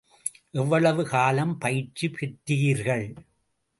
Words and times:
எவ்வளவு 0.51 1.03
காலம் 1.05 1.57
பயிற்சி 1.57 2.07
பெற்றீர்கள். 2.07 3.05